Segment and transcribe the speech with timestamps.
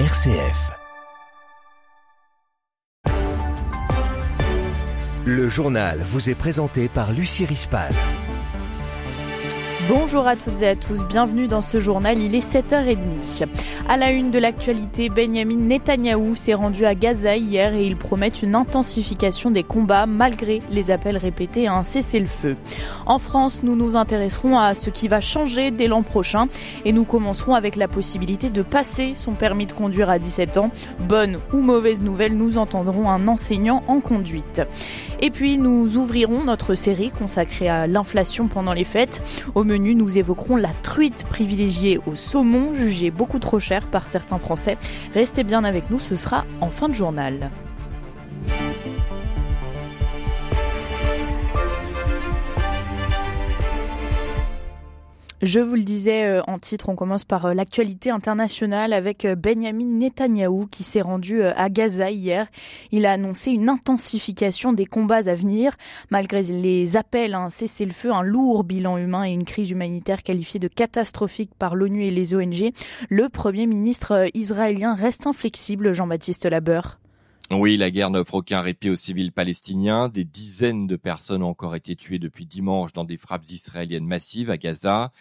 [0.00, 0.72] RCF.
[5.24, 7.94] Le journal vous est présenté par Lucie Rispal.
[9.86, 13.46] Bonjour à toutes et à tous, bienvenue dans ce journal, il est 7h30.
[13.86, 18.28] À la une de l'actualité, Benjamin Netanyahou s'est rendu à Gaza hier et il promet
[18.28, 22.56] une intensification des combats malgré les appels répétés à un cessez-le-feu.
[23.04, 26.48] En France, nous nous intéresserons à ce qui va changer dès l'an prochain
[26.86, 30.70] et nous commencerons avec la possibilité de passer son permis de conduire à 17 ans.
[31.00, 34.62] Bonne ou mauvaise nouvelle, nous entendrons un enseignant en conduite.
[35.20, 39.22] Et puis nous ouvrirons notre série consacrée à l'inflation pendant les fêtes.
[39.76, 44.78] Nous évoquerons la truite privilégiée au saumon, jugée beaucoup trop chère par certains Français.
[45.14, 47.50] Restez bien avec nous, ce sera en fin de journal.
[55.44, 59.34] Je vous le disais euh, en titre, on commence par euh, l'actualité internationale avec euh,
[59.34, 62.46] Benjamin Netanyahou qui s'est rendu à Gaza hier.
[62.92, 65.74] Il a annoncé une intensification des combats à venir.
[66.08, 70.60] Malgré les appels à un cessez-le-feu, un lourd bilan humain et une crise humanitaire qualifiée
[70.60, 72.72] de catastrophique par l'ONU et les ONG,
[73.10, 76.98] le Premier ministre israélien reste inflexible, Jean-Baptiste Labeur.
[77.50, 80.08] Oui, la guerre n'offre aucun répit aux civils palestiniens.
[80.08, 84.48] Des dizaines de personnes ont encore été tuées depuis dimanche dans des frappes israéliennes massives
[84.48, 85.12] à Gaza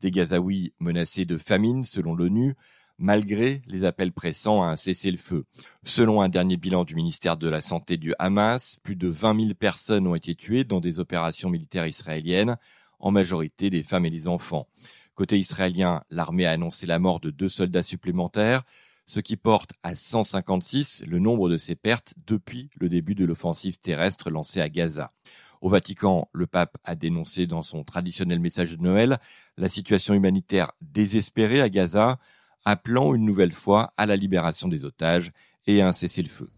[0.00, 2.54] des Gazaouis menacés de famine selon l'ONU,
[2.98, 5.44] malgré les appels pressants à un cessez-le-feu.
[5.84, 9.54] Selon un dernier bilan du ministère de la Santé du Hamas, plus de 20 000
[9.54, 12.56] personnes ont été tuées dans des opérations militaires israéliennes,
[12.98, 14.68] en majorité des femmes et des enfants.
[15.14, 18.62] Côté israélien, l'armée a annoncé la mort de deux soldats supplémentaires,
[19.06, 23.78] ce qui porte à 156 le nombre de ces pertes depuis le début de l'offensive
[23.78, 25.12] terrestre lancée à Gaza.
[25.60, 29.18] Au Vatican, le pape a dénoncé dans son traditionnel message de Noël
[29.58, 32.18] la situation humanitaire désespérée à Gaza,
[32.64, 35.32] appelant une nouvelle fois à la libération des otages
[35.66, 36.48] et à un cessez-le-feu.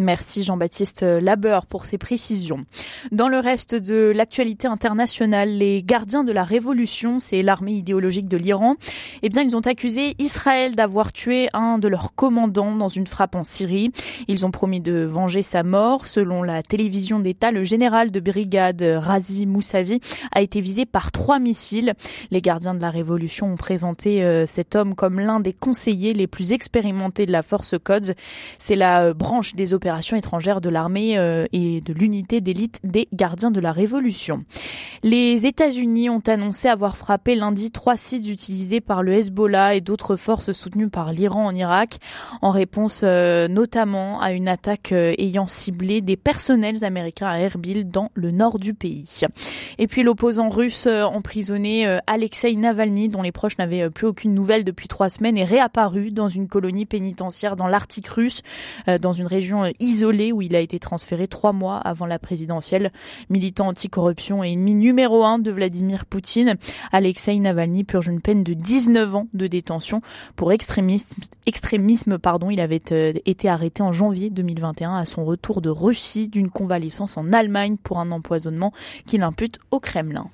[0.00, 2.64] Merci Jean-Baptiste Labeur pour ces précisions.
[3.12, 8.38] Dans le reste de l'actualité internationale, les gardiens de la révolution, c'est l'armée idéologique de
[8.38, 8.76] l'Iran,
[9.20, 13.34] eh bien ils ont accusé Israël d'avoir tué un de leurs commandants dans une frappe
[13.34, 13.92] en Syrie.
[14.26, 16.06] Ils ont promis de venger sa mort.
[16.06, 20.00] Selon la télévision d'État, le général de brigade Razi Moussavi
[20.32, 21.92] a été visé par trois missiles.
[22.30, 26.26] Les gardiens de la révolution ont présenté euh, cet homme comme l'un des conseillers les
[26.26, 28.14] plus expérimentés de la force Quds.
[28.58, 33.08] C'est la euh, branche des opérations étrangère de l'armée euh, et de l'unité d'élite des
[33.12, 34.44] gardiens de la Révolution.
[35.02, 40.16] Les États-Unis ont annoncé avoir frappé lundi trois sites utilisés par le Hezbollah et d'autres
[40.16, 41.98] forces soutenues par l'Iran en Irak,
[42.42, 47.88] en réponse euh, notamment à une attaque euh, ayant ciblé des personnels américains à Erbil
[47.88, 49.20] dans le nord du pays.
[49.78, 54.88] Et puis l'opposant russe emprisonné Alexei Navalny, dont les proches n'avaient plus aucune nouvelle depuis
[54.88, 58.42] trois semaines, est réapparu dans une colonie pénitentiaire dans l'Arctique russe,
[59.00, 62.92] dans une région isolé où il a été transféré trois mois avant la présidentielle.
[63.28, 66.56] Militant anticorruption et ennemi numéro un de Vladimir Poutine,
[66.92, 70.02] Alexei Navalny purge une peine de 19 ans de détention
[70.36, 71.22] pour extrémisme.
[71.46, 72.18] extrémisme
[72.50, 77.16] il avait euh, été arrêté en janvier 2021 à son retour de Russie d'une convalescence
[77.16, 78.72] en Allemagne pour un empoisonnement
[79.06, 80.30] qu'il impute au Kremlin.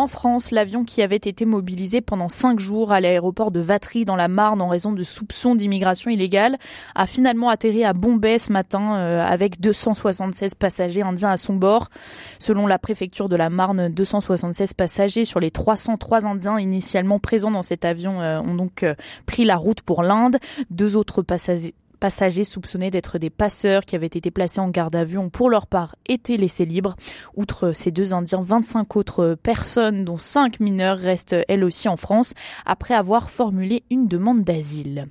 [0.00, 4.16] En France, l'avion qui avait été mobilisé pendant cinq jours à l'aéroport de Vatry dans
[4.16, 6.56] la Marne en raison de soupçons d'immigration illégale
[6.94, 11.90] a finalement atterri à Bombay ce matin euh, avec 276 passagers indiens à son bord.
[12.38, 17.62] Selon la préfecture de la Marne, 276 passagers sur les 303 indiens initialement présents dans
[17.62, 18.94] cet avion euh, ont donc euh,
[19.26, 20.38] pris la route pour l'Inde.
[20.70, 25.04] Deux autres passagers passagers soupçonnés d'être des passeurs qui avaient été placés en garde à
[25.04, 26.96] vue ont pour leur part été laissés libres.
[27.36, 32.34] Outre ces deux Indiens, 25 autres personnes, dont 5 mineurs, restent elles aussi en France
[32.64, 35.08] après avoir formulé une demande d'asile.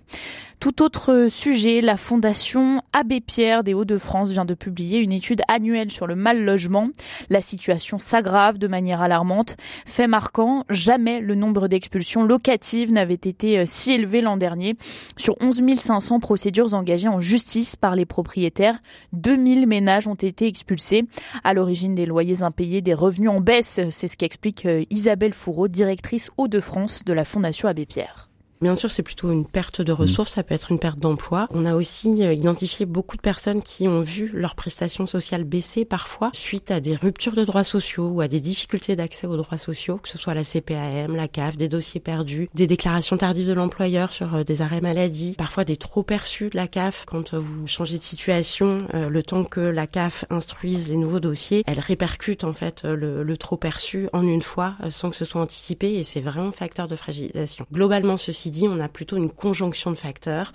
[0.59, 5.89] Tout autre sujet, la Fondation Abbé Pierre des Hauts-de-France vient de publier une étude annuelle
[5.89, 6.89] sur le mal logement.
[7.29, 9.55] La situation s'aggrave de manière alarmante.
[9.85, 14.75] Fait marquant, jamais le nombre d'expulsions locatives n'avait été euh, si élevé l'an dernier.
[15.15, 18.79] Sur 11 500 procédures engagées en justice par les propriétaires,
[19.13, 21.05] 2000 ménages ont été expulsés.
[21.45, 25.69] À l'origine des loyers impayés, des revenus en baisse, c'est ce qu'explique euh, Isabelle Fourreau,
[25.69, 28.28] directrice Hauts-de-France de la Fondation Abbé Pierre.
[28.61, 31.47] Bien sûr, c'est plutôt une perte de ressources, ça peut être une perte d'emploi.
[31.51, 35.85] On a aussi euh, identifié beaucoup de personnes qui ont vu leurs prestations sociales baisser
[35.85, 39.57] parfois suite à des ruptures de droits sociaux ou à des difficultés d'accès aux droits
[39.57, 43.53] sociaux, que ce soit la CPAM, la CAF, des dossiers perdus, des déclarations tardives de
[43.53, 47.39] l'employeur sur euh, des arrêts maladie, parfois des trop perçus de la CAF quand euh,
[47.39, 52.43] vous changez de situation, le temps que la CAF instruise les nouveaux dossiers, elle répercute
[52.43, 56.19] en fait le, trop perçu en une fois sans que ce soit anticipé et c'est
[56.19, 57.65] vraiment facteur de fragilisation.
[57.71, 60.51] Globalement, ceci on a plutôt une conjonction de facteurs.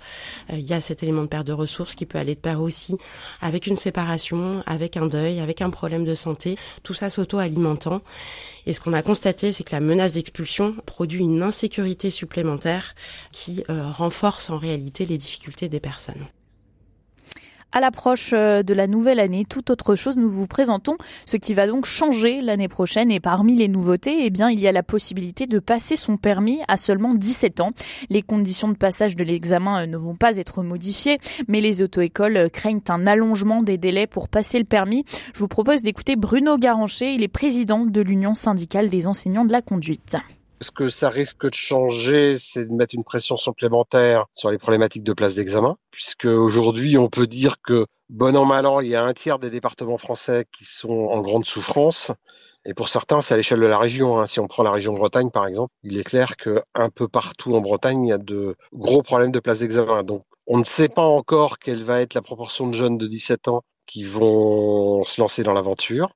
[0.51, 2.61] Euh, il y a cet élément de perte de ressources qui peut aller de pair
[2.61, 2.97] aussi
[3.41, 8.01] avec une séparation, avec un deuil, avec un problème de santé, tout ça s'auto-alimentant.
[8.65, 12.95] Et ce qu'on a constaté, c'est que la menace d'expulsion produit une insécurité supplémentaire
[13.31, 16.25] qui euh, renforce en réalité les difficultés des personnes.
[17.75, 20.95] À l'approche euh, de la nouvelle année, tout autre chose, nous vous présentons
[21.25, 23.11] ce qui va donc changer l'année prochaine.
[23.11, 26.61] Et parmi les nouveautés, eh bien, il y a la possibilité de passer son permis
[26.69, 27.71] à seulement 17 ans.
[28.09, 31.17] Les conditions de passage de l'examen euh, ne vont pas être modifiées,
[31.49, 35.03] mais les auto-écoles euh, craignent un allongement des délais pour passer le permis.
[35.33, 39.51] Je vous propose d'écouter Bruno Garancher, il est président de l'Union syndicale des enseignants de
[39.51, 40.15] la conduite.
[40.65, 45.03] Ce que ça risque de changer, c'est de mettre une pression supplémentaire sur les problématiques
[45.03, 48.95] de place d'examen, puisque aujourd'hui, on peut dire que, bon an, mal an, il y
[48.95, 52.11] a un tiers des départements français qui sont en grande souffrance.
[52.65, 54.19] Et pour certains, c'est à l'échelle de la région.
[54.19, 54.25] Hein.
[54.25, 57.61] Si on prend la région Bretagne, par exemple, il est clair qu'un peu partout en
[57.61, 60.01] Bretagne, il y a de gros problèmes de place d'examen.
[60.01, 63.49] Donc, on ne sait pas encore quelle va être la proportion de jeunes de 17
[63.49, 66.09] ans qui vont se lancer dans l'aventure.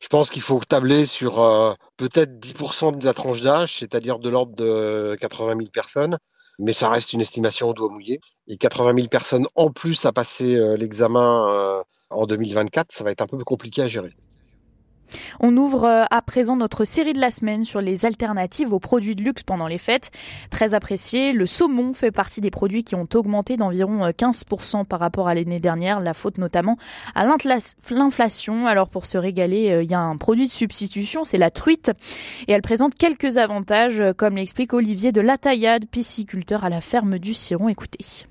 [0.00, 4.28] Je pense qu'il faut tabler sur euh, peut-être 10% de la tranche d'âge, c'est-à-dire de
[4.28, 6.18] l'ordre de 80 000 personnes,
[6.58, 8.20] mais ça reste une estimation au doigt mouillé.
[8.46, 13.10] Et 80 000 personnes en plus à passer euh, l'examen euh, en 2024, ça va
[13.10, 14.14] être un peu plus compliqué à gérer.
[15.40, 19.14] On ouvre euh, à présent notre série de la semaine sur les alternatives aux produits
[19.14, 20.10] de luxe pendant les fêtes.
[20.50, 25.00] Très apprécié, le saumon fait partie des produits qui ont augmenté d'environ 15% euh, par
[25.00, 26.76] rapport à l'année dernière, la faute notamment
[27.14, 28.66] à l'inflation.
[28.66, 31.92] Alors pour se régaler, euh, il y a un produit de substitution, c'est la truite.
[32.48, 37.34] Et elle présente quelques avantages, comme l'explique Olivier de Lataillade, pisciculteur à la ferme du
[37.34, 37.68] Ciron.
[37.68, 38.26] Écoutez.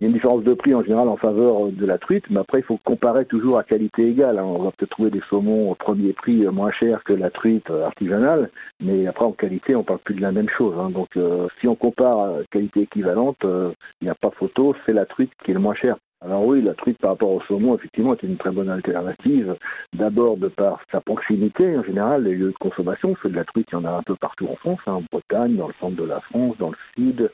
[0.00, 2.38] Il y a une différence de prix en général en faveur de la truite, mais
[2.38, 4.38] après il faut comparer toujours à qualité égale.
[4.38, 4.44] Hein.
[4.44, 8.50] On va peut-être trouver des saumons au premier prix moins cher que la truite artisanale,
[8.80, 10.76] mais après en qualité on parle plus de la même chose.
[10.78, 10.90] Hein.
[10.90, 14.92] Donc euh, si on compare à qualité équivalente, euh, il n'y a pas photo, c'est
[14.92, 15.96] la truite qui est le moins cher.
[16.20, 19.56] Alors oui, la truite par rapport au saumon, effectivement, est une très bonne alternative.
[19.92, 23.68] D'abord de par sa proximité, en général, les lieux de consommation, c'est de la truite,
[23.70, 25.94] il y en a un peu partout en France, hein, en Bretagne, dans le centre
[25.94, 27.30] de la France, dans le sud,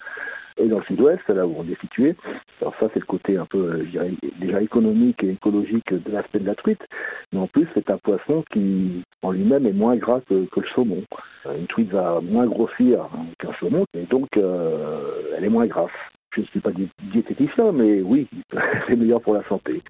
[0.56, 2.14] et dans le sud-ouest, là où on est situé.
[2.60, 6.12] Alors ça, c'est le côté un peu, euh, je dirais, déjà économique et écologique de
[6.12, 6.82] l'aspect de la truite.
[7.32, 11.02] Mais en plus, c'est un poisson qui, en lui-même, est moins gras que, le saumon.
[11.46, 13.08] Euh, une truite va moins grossir
[13.38, 15.90] qu'un saumon, et donc euh, elle est moins grasse.
[16.34, 16.72] Je ne suis pas
[17.12, 18.28] diététicien, mais oui,
[18.86, 19.82] c'est meilleur pour la santé.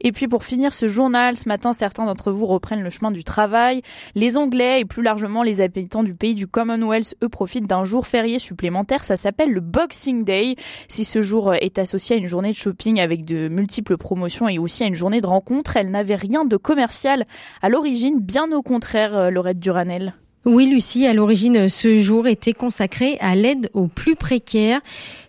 [0.00, 3.24] Et puis pour finir ce journal, ce matin, certains d'entre vous reprennent le chemin du
[3.24, 3.82] travail.
[4.14, 8.06] Les Anglais et plus largement les habitants du pays du Commonwealth, eux, profitent d'un jour
[8.06, 9.04] férié supplémentaire.
[9.04, 10.56] Ça s'appelle le Boxing Day.
[10.88, 14.58] Si ce jour est associé à une journée de shopping avec de multiples promotions et
[14.58, 17.26] aussi à une journée de rencontre, elle n'avait rien de commercial
[17.62, 20.14] à l'origine, bien au contraire, euh, Laurette Duranel.
[20.50, 24.80] Oui, Lucie, à l'origine, ce jour était consacré à l'aide aux plus précaires.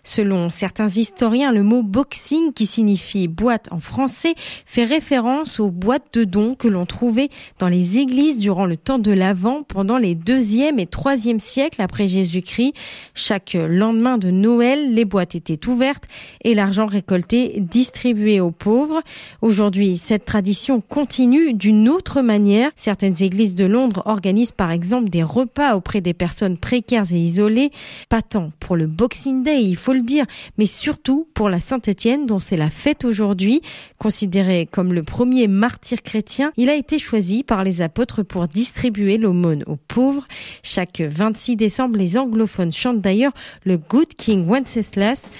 [0.02, 4.32] Selon certains historiens, le mot boxing, qui signifie boîte en français,
[4.64, 7.28] fait référence aux boîtes de dons que l'on trouvait
[7.58, 12.08] dans les églises durant le temps de l'Avent pendant les deuxième et troisième siècles après
[12.08, 12.72] Jésus-Christ.
[13.14, 16.04] Chaque lendemain de Noël, les boîtes étaient ouvertes
[16.44, 19.02] et l'argent récolté distribué aux pauvres.
[19.42, 22.70] Aujourd'hui, cette tradition continue d'une autre manière.
[22.74, 27.70] Certaines églises de Londres organisent par exemple des repas auprès des personnes précaires et isolées.
[28.08, 30.24] Pas tant pour le Boxing Day, il faut le dire,
[30.56, 33.60] mais surtout pour la Saint-Étienne dont c'est la fête aujourd'hui.
[33.98, 39.18] Considéré comme le premier martyr chrétien, il a été choisi par les apôtres pour distribuer
[39.18, 40.26] l'aumône aux pauvres.
[40.62, 43.32] Chaque 26 décembre, les anglophones chantent d'ailleurs
[43.64, 45.30] le Good King Wenceslas.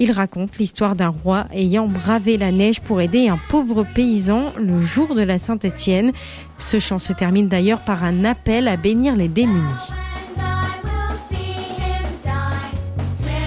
[0.00, 4.84] Il raconte l'histoire d'un roi ayant bravé la neige pour aider un pauvre paysan le
[4.84, 6.12] jour de la Saint-Étienne.
[6.56, 9.62] Ce chant se termine d'ailleurs par un appel à bénir les démunis.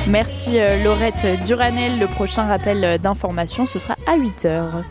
[0.08, 2.00] Merci euh, Laurette Duranel.
[2.00, 4.84] Le prochain rappel d'information, ce sera à 8 heures.